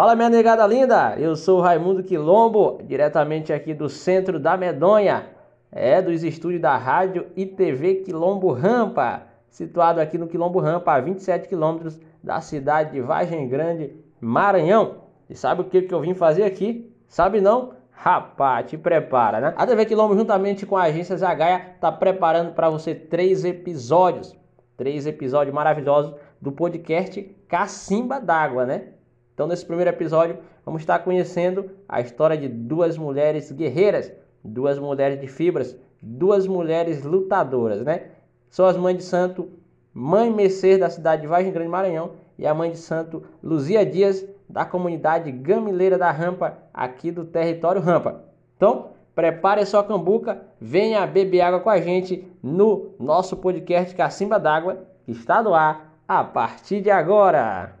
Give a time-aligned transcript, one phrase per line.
[0.00, 5.26] Fala minha negada linda, eu sou Raimundo Quilombo, diretamente aqui do centro da Medonha,
[5.70, 11.00] é dos estúdios da Rádio e TV Quilombo Rampa, situado aqui no Quilombo Rampa, a
[11.02, 15.02] 27 quilômetros da cidade de Vargem Grande, Maranhão.
[15.28, 16.90] E sabe o que, que eu vim fazer aqui?
[17.06, 17.74] Sabe não?
[17.90, 19.54] Rapaz, te prepara, né?
[19.54, 24.34] A TV Quilombo, juntamente com a agência Zagaia, tá preparando para você três episódios,
[24.78, 28.94] três episódios maravilhosos do podcast Cacimba d'Água, né?
[29.40, 30.36] Então, nesse primeiro episódio,
[30.66, 34.12] vamos estar conhecendo a história de duas mulheres guerreiras,
[34.44, 38.08] duas mulheres de fibras, duas mulheres lutadoras, né?
[38.50, 39.48] São as mães de santo
[39.94, 44.22] Mãe Mercedes da cidade de Vargem Grande, Maranhão, e a mãe de santo Luzia Dias,
[44.46, 48.22] da comunidade Gamileira da Rampa, aqui do território Rampa.
[48.58, 54.38] Então, prepare a sua cambuca, venha beber água com a gente no nosso podcast Cacimba
[54.38, 57.79] d'Água, que está no ar a partir de agora.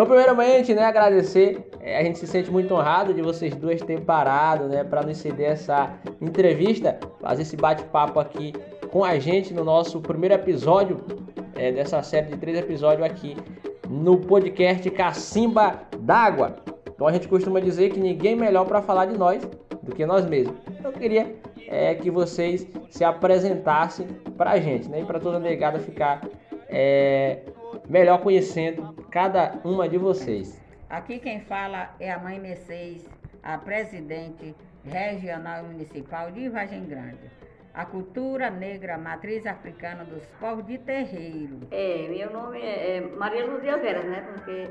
[0.00, 1.68] Então, primeiramente, né, agradecer.
[1.78, 5.18] É, a gente se sente muito honrado de vocês duas terem parado, né, para nos
[5.18, 8.54] ceder essa entrevista, fazer esse bate-papo aqui
[8.90, 11.04] com a gente no nosso primeiro episódio
[11.54, 13.36] é, dessa série de três episódios aqui
[13.90, 16.56] no podcast Cacimba d'Água.
[16.94, 19.46] Então, a gente costuma dizer que ninguém melhor para falar de nós
[19.82, 20.56] do que nós mesmos.
[20.82, 21.36] Eu queria
[21.68, 24.06] é, que vocês se apresentassem
[24.38, 26.26] para a gente, né, para toda a negada ficar
[26.70, 27.40] é,
[27.86, 30.60] melhor conhecendo cada uma de vocês.
[30.88, 33.04] Aqui quem fala é a mãe Mercedes,
[33.42, 37.30] a presidente regional e municipal de Vargem Grande.
[37.74, 41.60] A cultura negra matriz africana dos povos de terreiro.
[41.70, 44.26] É, meu nome é, é Maria Luzia Veras, né?
[44.32, 44.70] Porque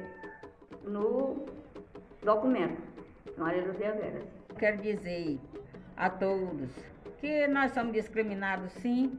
[0.83, 1.45] no
[2.23, 2.81] documento,
[3.37, 4.23] Maria Luzia Veras.
[4.57, 5.39] Quero dizer
[5.95, 6.69] a todos
[7.19, 9.17] que nós somos discriminados sim,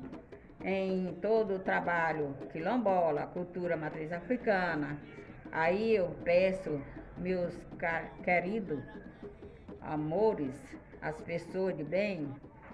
[0.65, 4.99] em todo o trabalho quilombola, cultura matriz africana.
[5.53, 6.81] Aí eu peço,
[7.17, 7.55] meus
[8.23, 8.85] queridos
[9.81, 10.55] amores,
[11.01, 12.29] as pessoas de bem,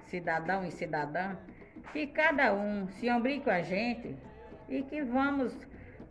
[0.06, 1.36] cidadão e cidadã,
[1.92, 4.16] que cada um se obrigue com a gente
[4.68, 5.56] e que vamos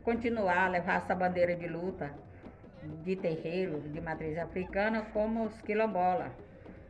[0.03, 2.11] continuar a levar essa bandeira de luta
[3.03, 6.31] de terreiro, de matriz africana, como os quilombola,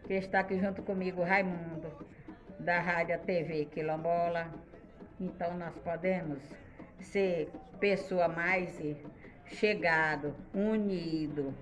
[0.05, 1.91] que está aqui junto comigo, Raimundo,
[2.59, 4.47] da Rádio TV Quilombola,
[5.19, 6.39] então nós podemos
[6.99, 7.49] ser
[7.79, 8.79] pessoa mais
[9.45, 11.53] chegado, unido,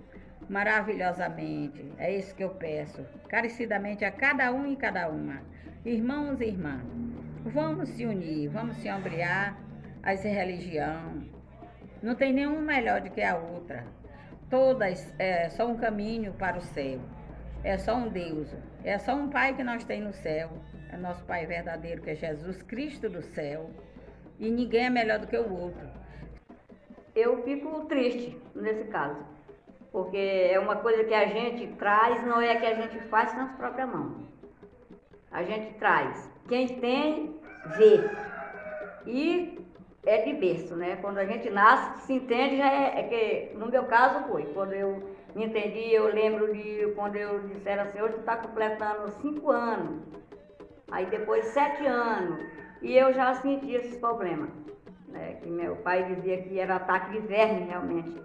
[0.50, 1.92] maravilhosamente.
[1.98, 5.42] É isso que eu peço, carecidamente a cada um e cada uma.
[5.86, 6.86] Irmãos e irmãs,
[7.46, 9.58] vamos se unir, vamos se ombrear
[10.02, 11.24] as religião.
[12.02, 13.86] Não tem nenhuma melhor do que a outra.
[14.50, 17.00] Todas é só um caminho para o céu.
[17.64, 18.54] É só um Deus.
[18.84, 20.52] É só um Pai que nós temos no céu
[20.94, 23.72] é nosso Pai verdadeiro, que é Jesus Cristo do céu.
[24.40, 25.88] E ninguém é melhor do que o outro.
[27.16, 29.24] Eu fico triste nesse caso,
[29.92, 33.52] porque é uma coisa que a gente traz, não é que a gente faz nas
[33.56, 34.24] próprias mãos.
[35.32, 36.30] A gente traz.
[36.48, 37.40] Quem tem,
[37.78, 38.10] vê.
[39.08, 39.60] E
[40.06, 40.98] é de berço, né?
[41.02, 44.46] Quando a gente nasce, se entende, já é, é que, no meu caso, foi.
[44.54, 50.04] Quando eu entendi, eu lembro de quando eu disseram assim, hoje está completando cinco anos.
[50.92, 52.44] Aí depois sete anos.
[52.82, 54.50] E eu já sentia esses problemas.
[55.08, 55.38] Né?
[55.42, 58.22] Que meu pai dizia que era ataque de verme realmente.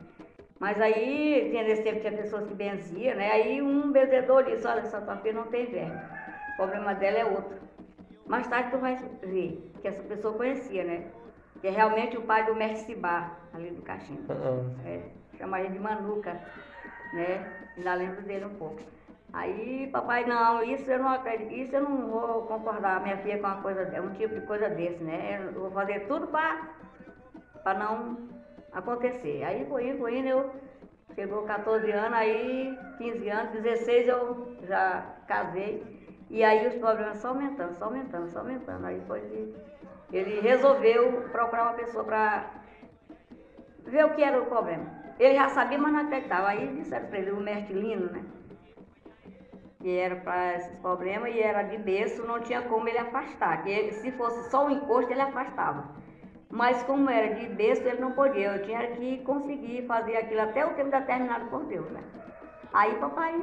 [0.58, 3.30] Mas aí nesse tempo tinha pessoas que benziam, né?
[3.30, 6.00] Aí um benzedor disse, olha, essa tua filha não tem verme.
[6.52, 7.56] O problema dela é outro.
[8.26, 11.04] Mais tarde tu vai ver que essa pessoa conhecia, né?
[11.60, 14.32] Que é realmente o pai do mestre Cibar, ali do Cachimbo.
[14.32, 14.74] Uhum.
[14.84, 15.00] É,
[15.38, 16.40] chama ele de Manuca,
[17.12, 17.52] né?
[17.76, 18.80] Ainda lembro dele um pouco.
[19.32, 23.46] Aí, papai, não, isso eu não acredito, isso eu não vou concordar, minha filha, com
[23.46, 25.50] uma coisa, um tipo de coisa desse, né?
[25.54, 28.16] Eu vou fazer tudo para não
[28.72, 29.44] acontecer.
[29.44, 30.50] Aí foi indo, foi indo, eu
[31.14, 35.98] chegou 14 anos, aí 15 anos, 16 eu já casei.
[36.30, 38.86] E aí os problemas só aumentando, só aumentando, só aumentando.
[38.86, 39.54] Aí foi que
[40.16, 42.50] ele resolveu procurar uma pessoa para
[43.84, 44.97] ver o que era o problema.
[45.18, 46.48] Ele já sabia, mas não acreditava.
[46.48, 48.22] Aí disseram para ele, o mestre Lino, né?
[49.80, 53.62] que era para esses problemas e era de berço, não tinha como ele afastar.
[53.62, 55.84] Que ele, se fosse só um encosto, ele afastava.
[56.50, 58.54] Mas como era de berço, ele não podia.
[58.54, 62.02] Eu tinha que conseguir fazer aquilo até o tempo determinado por Deus, né?
[62.72, 63.40] Aí papai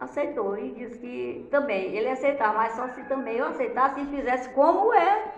[0.00, 4.48] aceitou e disse que também ele aceitava, mas só se também eu aceitasse e fizesse
[4.50, 5.32] como é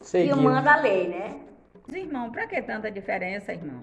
[0.00, 0.36] Seguiu.
[0.36, 1.40] que manda a lei, né?
[1.90, 3.82] Irmão, para que tanta diferença, irmão?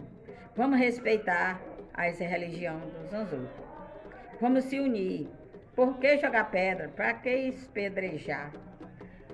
[0.56, 1.60] Vamos respeitar
[1.94, 3.50] as religiões dos outros.
[4.40, 5.28] Vamos se unir.
[5.76, 6.90] Por que jogar pedra?
[6.90, 8.52] Para que espedrejar?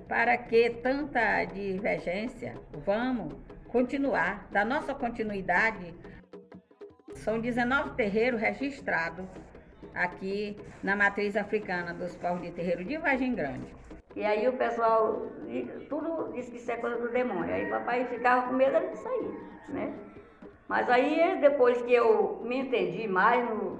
[0.08, 2.54] Para que tanta divergência?
[2.84, 3.34] Vamos
[3.68, 4.48] continuar.
[4.50, 5.94] Da nossa continuidade,
[7.14, 9.26] são 19 terreiros registrados
[9.94, 13.74] aqui na matriz africana dos povos de terreiro de Vargem Grande.
[14.16, 15.26] E aí o pessoal,
[15.90, 17.54] tudo disse que isso é coisa do demônio.
[17.54, 19.94] Aí papai ficava com medo disso aí, né?
[20.66, 23.78] Mas aí depois que eu me entendi mais no,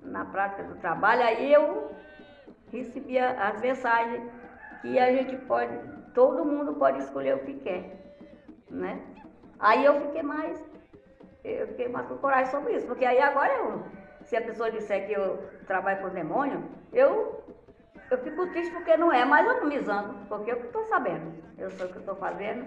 [0.00, 1.90] na prática do trabalho, aí eu
[2.72, 4.22] recebia as mensagens
[4.80, 5.78] que a gente pode,
[6.14, 8.14] todo mundo pode escolher o que quer,
[8.70, 8.98] né?
[9.60, 10.58] Aí eu fiquei mais,
[11.44, 13.82] eu fiquei mais com coragem sobre isso, porque aí agora eu,
[14.22, 15.36] se a pessoa disser que eu
[15.66, 17.41] trabalho com demônio, eu,
[18.12, 21.32] eu fico triste porque não é, mas eu não me zango, porque eu estou sabendo,
[21.56, 22.66] eu sei o que estou fazendo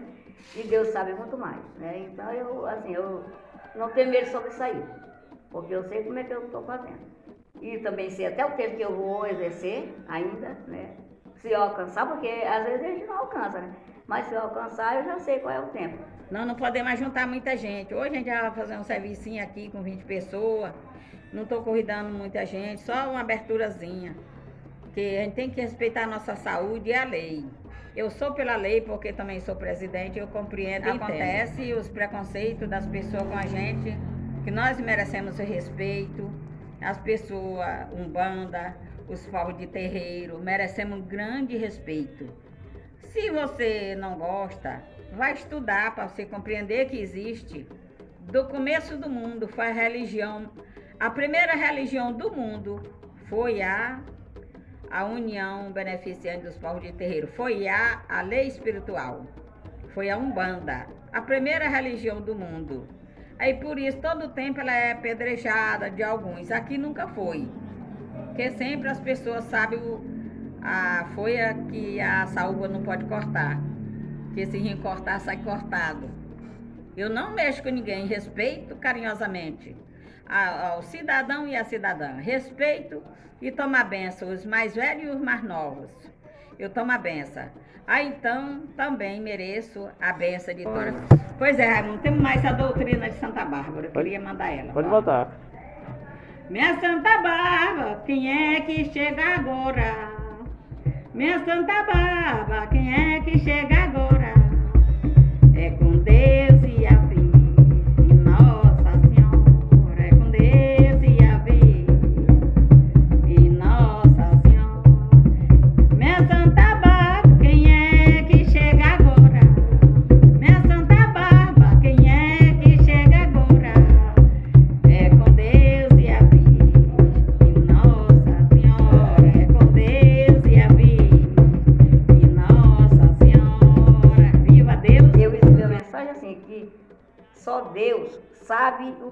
[0.56, 2.00] e Deus sabe muito mais, né?
[2.00, 3.24] Então eu, assim, eu
[3.76, 4.84] não tenho medo sobre aí,
[5.52, 7.16] porque eu sei como é que eu estou fazendo.
[7.62, 10.96] E também sei até o tempo que eu vou exercer ainda, né?
[11.36, 13.74] Se eu alcançar, porque às vezes a gente não alcança, né?
[14.08, 15.98] Mas se eu alcançar, eu já sei qual é o tempo.
[16.32, 17.94] Não, não podemos mais juntar muita gente.
[17.94, 20.74] Hoje a gente vai fazer um serviço aqui com 20 pessoas.
[21.32, 24.16] Não estou convidando muita gente, só uma aberturazinha.
[24.96, 27.44] Porque a gente tem que respeitar a nossa saúde e a lei.
[27.94, 30.90] Eu sou pela lei porque também sou presidente, eu compreendo.
[30.90, 33.98] Acontece os preconceitos das pessoas com a gente,
[34.46, 36.32] que nós merecemos o respeito
[36.82, 38.76] as pessoas, umbanda,
[39.08, 42.30] os povos de terreiro, merecemos um grande respeito.
[43.12, 44.84] Se você não gosta,
[45.14, 47.68] vai estudar para você compreender que existe.
[48.22, 50.52] Do começo do mundo foi a religião,
[51.00, 52.82] a primeira religião do mundo
[53.30, 54.00] foi a
[54.92, 59.26] a União Beneficente dos Povos de Terreiro, foi a, a lei espiritual,
[59.94, 62.88] foi a Umbanda, a primeira religião do mundo.
[63.38, 66.52] Aí por isso todo tempo ela é apedrejada de alguns.
[66.52, 67.50] Aqui nunca foi.
[68.28, 70.04] Porque sempre as pessoas sabem o,
[70.62, 73.60] a folha que a saúva não pode cortar.
[74.34, 76.10] Que se recortar sai cortado.
[76.96, 79.76] Eu não mexo com ninguém, respeito carinhosamente
[80.28, 82.18] ao cidadão e à cidadã.
[82.18, 83.02] Respeito
[83.42, 85.92] e toma a benção, os mais velhos e os mais novos.
[86.58, 87.46] Eu tomo a benção.
[87.88, 90.96] Ah, então também mereço a benção de todas.
[91.38, 93.88] Pois é, Raimundo, temos mais a doutrina de Santa Bárbara.
[93.88, 94.74] Eu queria mandar ela.
[94.74, 95.30] Pode botar.
[96.50, 100.16] Minha Santa Bárbara, quem é que chega agora?
[101.14, 104.34] Minha Santa Bárbara, quem é que chega agora?
[105.56, 106.45] É com Deus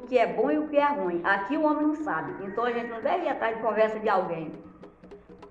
[0.03, 1.21] que é bom e o que é ruim.
[1.23, 2.45] Aqui o homem não sabe.
[2.45, 4.51] Então a gente não deve ir atrás de conversa de alguém.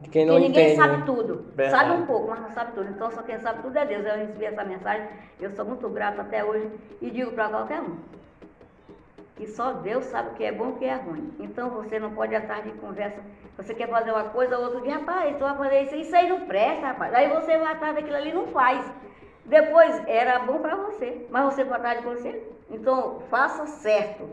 [0.00, 1.02] De quem não Porque ninguém entende, sabe né?
[1.06, 1.46] tudo.
[1.54, 1.70] Verdade.
[1.70, 2.90] Sabe um pouco, mas não sabe tudo.
[2.90, 4.04] Então só quem sabe tudo é Deus.
[4.04, 5.08] Eu recebi essa mensagem,
[5.40, 6.70] eu sou muito grata até hoje
[7.00, 7.96] e digo para qualquer um.
[9.36, 11.32] Que só Deus sabe o que é bom e o que é ruim.
[11.38, 13.20] Então você não pode ir atrás de conversa.
[13.56, 16.40] Você quer fazer uma coisa, outro dia, rapaz, tu vai fazer isso, isso aí não
[16.46, 17.14] presta, rapaz.
[17.14, 18.84] Aí você vai atrás daquilo ali e não faz.
[19.44, 22.42] Depois era bom para você, mas você vai atrás de você.
[22.72, 24.28] Então faça certo.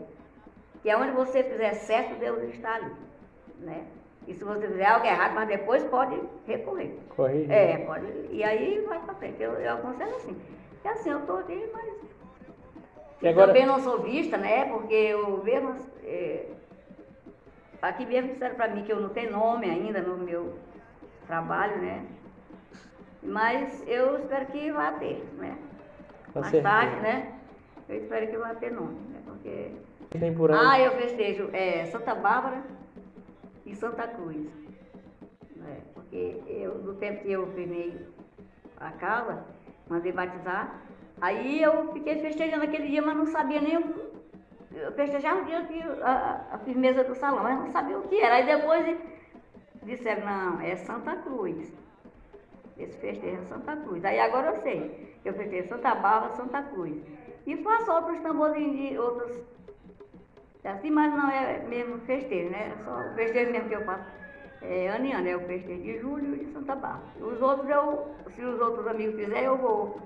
[0.82, 2.90] Que aonde você fizer certo, Deus está ali.
[3.58, 3.84] Né?
[4.26, 6.98] E se você fizer algo errado, mas depois pode recorrer.
[7.14, 7.50] Corrigir.
[7.52, 8.06] É, pode.
[8.30, 9.42] E aí vai pra frente.
[9.42, 10.36] Eu, eu aconselho assim.
[10.84, 11.94] E assim, eu tô aqui, mas.
[13.20, 14.64] E agora, Também não sou vista, né?
[14.70, 15.76] Porque eu mesmo.
[16.04, 16.46] é,
[17.82, 20.54] aqui mesmo disseram pra mim que eu não tenho nome ainda no meu
[21.26, 22.06] trabalho, né?
[23.22, 25.58] Mas eu espero que vá ter, né?
[26.32, 26.74] com Mais certeza.
[26.74, 27.39] tarde, né?
[27.90, 29.20] Eu espero que vá ter nome, né?
[29.24, 29.72] Porque
[30.16, 30.60] Tem por ano.
[30.62, 32.62] ah, eu festejo é, Santa Bárbara
[33.66, 34.46] e Santa Cruz.
[35.56, 35.80] né?
[35.92, 38.06] Porque eu, no tempo que eu firmei
[38.78, 39.44] a casa,
[39.88, 40.80] mandei batizar,
[41.20, 44.10] aí eu fiquei festejando aquele dia, mas não sabia nem o.
[44.72, 48.20] Eu festejava o dia que a, a firmeza do salão, mas não sabia o que
[48.20, 48.36] era.
[48.36, 48.96] Aí depois
[49.82, 51.72] disseram, não, é Santa Cruz.
[52.78, 54.04] Esse festejo é Santa Cruz.
[54.04, 55.16] Aí agora eu sei.
[55.24, 57.02] Eu festejo Santa Bárbara, Santa Cruz.
[57.46, 59.50] E faço outros tamborzinhos de outros
[60.62, 62.74] Assim, mas não é mesmo festejo, né?
[62.74, 64.04] É só o festejo mesmo que eu faço
[64.60, 67.02] é, ano em ano, é o festejo de julho e de Santa Bárbara.
[67.18, 69.98] Os outros eu, se os outros amigos fizerem, eu vou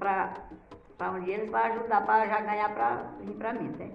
[0.00, 0.34] para
[1.12, 3.90] onde eles para ajudar, para já ganhar para vir para mim, né?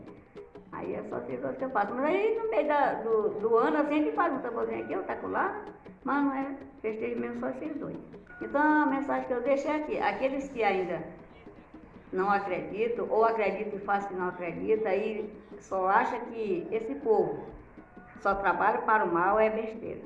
[0.71, 1.93] Aí é só o que eu faço.
[1.93, 4.95] Mas aí no meio da, do, do ano, assim, a gente faz um tamborzinho aqui,
[4.95, 5.65] outro lá,
[6.05, 7.97] mas não é festejo mesmo só esses dois.
[8.41, 11.03] Então a mensagem que eu deixo é aqui, aqueles que ainda
[12.11, 17.43] não acreditam, ou acreditam e fazem que não acreditam, aí só acha que esse povo
[18.19, 20.01] só trabalha para o mal é besteira.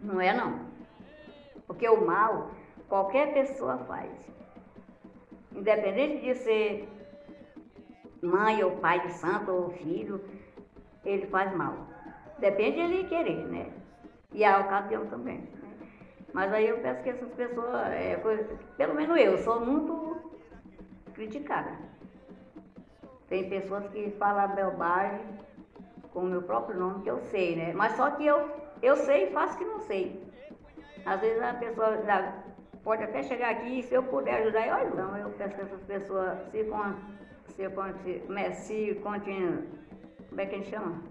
[0.00, 0.60] Não é não.
[1.66, 2.50] Porque o mal
[2.88, 4.10] qualquer pessoa faz.
[5.52, 6.88] Independente de ser
[8.22, 10.22] mãe ou pai de santo ou filho,
[11.04, 11.74] ele faz mal.
[12.38, 13.70] Depende de ele querer, né?
[14.32, 15.38] E a ocasião também.
[15.38, 15.48] Né?
[16.32, 18.20] Mas aí eu peço que essas pessoas, é,
[18.76, 20.35] pelo menos eu, sou muito
[21.16, 21.72] criticada.
[23.28, 25.24] Tem pessoas que falam bobagem
[26.12, 27.72] com o meu próprio nome, que eu sei, né?
[27.74, 28.48] Mas só que eu,
[28.82, 30.22] eu sei e faço que não sei.
[31.04, 31.98] Às vezes a pessoa
[32.84, 34.92] pode até chegar aqui e se eu puder ajudar, eu ajudo.
[34.92, 36.64] Então eu peço que essas pessoas se,
[37.54, 37.68] se,
[38.54, 39.64] se, se continue,
[40.28, 41.02] como é que a gente chama?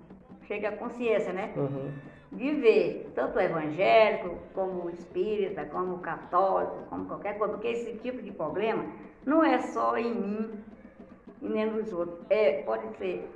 [0.47, 1.53] Chega a consciência, né?
[1.57, 1.91] Uhum.
[2.31, 8.31] De ver tanto evangélico, como espírita, como católico, como qualquer coisa, porque esse tipo de
[8.31, 8.85] problema
[9.25, 10.63] não é só em mim
[11.41, 12.19] e nem nos outros.
[12.29, 13.29] É, pode ser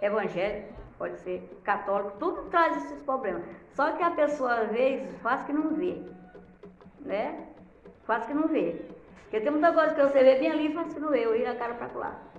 [0.00, 3.42] evangélico, pode ser católico, tudo traz esses problemas.
[3.72, 6.02] Só que a pessoa às vezes faz que não vê,
[7.00, 7.46] né?
[8.04, 8.82] Faz que não vê.
[9.22, 11.52] Porque tem muita coisa que você vê bem ali, faz que não vê, eu ia
[11.52, 12.29] a cara para lá.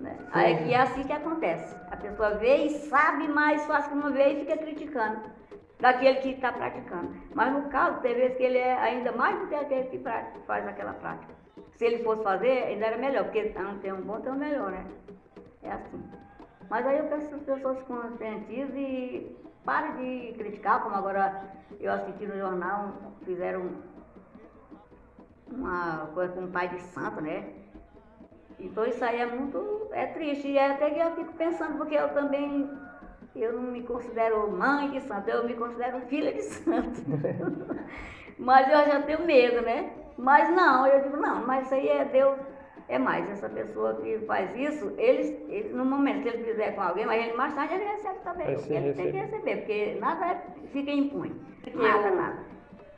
[0.00, 0.16] Né?
[0.32, 1.76] Aí é assim que acontece.
[1.90, 5.20] A pessoa vê e sabe, mas faz que não vê e fica criticando
[5.78, 7.14] daquele que está praticando.
[7.34, 10.66] Mas no caso, tem vezes que ele é ainda mais do que aquele que faz
[10.66, 11.34] aquela prática.
[11.76, 14.70] Se ele fosse fazer, ainda era melhor, porque não tem um bom, tem um melhor,
[14.70, 14.84] né?
[15.62, 16.02] É assim.
[16.68, 21.42] Mas aí eu peço que as pessoas conscientizem e parem de criticar, como agora
[21.78, 23.70] eu assisti no jornal, fizeram
[25.50, 27.59] uma coisa com um pai de santo, né?
[28.60, 30.48] Então isso aí é muito, é triste.
[30.48, 32.70] E é até que eu fico pensando, porque eu também,
[33.34, 37.00] eu não me considero mãe de santo, eu me considero filha de santo.
[38.38, 39.92] mas eu já tenho medo, né?
[40.16, 42.38] Mas não, eu digo, não, mas isso aí é Deus,
[42.88, 43.28] é mais.
[43.30, 47.24] Essa pessoa que faz isso, eles, eles no momento, se ele fizer com alguém, mas
[47.24, 48.46] ele mais tarde ele recebe também.
[48.46, 48.92] ele recebe.
[48.94, 51.40] tem que receber, porque nada fica impune.
[51.74, 52.38] Nada, nada.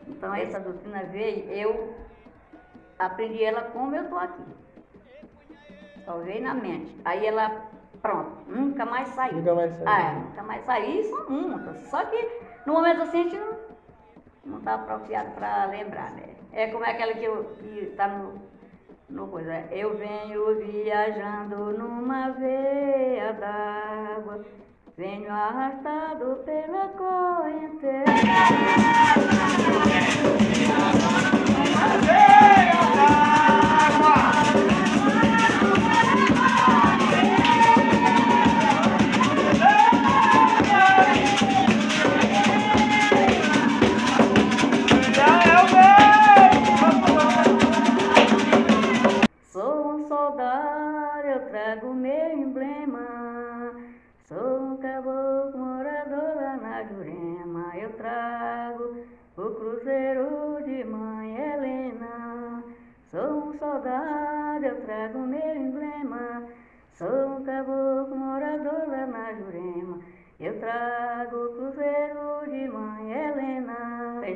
[0.09, 1.95] Então essa doutrina veio, eu
[2.99, 4.43] aprendi ela como eu estou aqui.
[6.05, 6.97] Só veio na mente.
[7.05, 7.63] Aí ela,
[8.01, 9.37] pronto, nunca mais saiu.
[9.37, 9.89] Nunca mais saiu.
[9.89, 11.01] Ah, é, nunca mais saiu.
[11.01, 11.79] Isso muitas.
[11.89, 12.29] Só que
[12.67, 13.73] no momento assim a gente não
[14.45, 16.35] não está apropriado para lembrar, né?
[16.53, 17.27] É como aquela que
[17.81, 18.35] está no,
[19.09, 19.65] no coisa.
[19.71, 24.45] Eu venho viajando numa veia d'água,
[24.97, 26.89] venho arrastado pela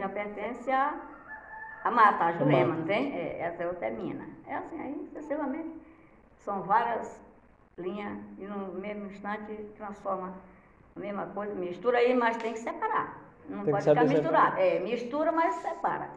[0.07, 0.09] correnteza.
[0.09, 0.95] pertence a,
[1.85, 3.15] a mata, a Jurema, não tem?
[3.15, 4.27] É, essa é outra mina.
[4.47, 5.81] É assim, aí sucessivamente.
[6.39, 7.21] São várias
[7.79, 10.35] linhas e no mesmo instante transforma
[10.95, 13.21] a mesma coisa, mistura aí, mas tem que separar.
[13.49, 14.59] Não tem pode ficar misturado.
[14.59, 16.09] É, mistura, mas separa.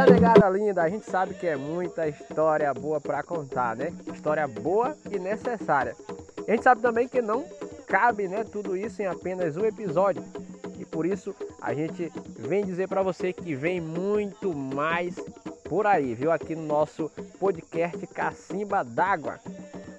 [0.00, 3.92] É, negada linda, a gente sabe que é muita história boa para contar, né?
[4.10, 5.94] História boa e necessária.
[6.48, 7.44] A gente sabe também que não
[7.86, 10.24] cabe né, tudo isso em apenas um episódio.
[10.78, 15.16] E por isso a gente vem dizer para você que vem muito mais
[15.64, 16.32] por aí, viu?
[16.32, 19.38] Aqui no nosso podcast Cacimba d'Água.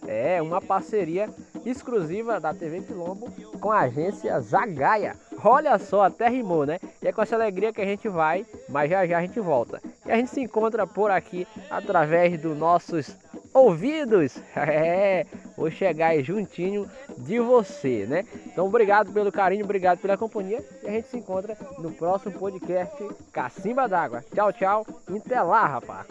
[0.08, 1.30] É uma parceria
[1.64, 5.16] exclusiva da TV Quilombo com a agência Zagaia.
[5.44, 6.80] Olha só, até rimou, né?
[7.02, 9.80] E é com essa alegria que a gente vai, mas já já a gente volta.
[10.12, 13.16] E a gente se encontra por aqui através dos nossos
[13.54, 14.38] ouvidos.
[14.54, 15.26] É,
[15.56, 18.26] vou chegar aí juntinho de você, né?
[18.46, 20.64] Então, obrigado pelo carinho, obrigado pela companhia.
[20.84, 22.94] E a gente se encontra no próximo podcast
[23.32, 24.24] Cacimba d'Água.
[24.34, 24.86] Tchau, tchau.
[25.08, 26.08] Até lá, rapaz.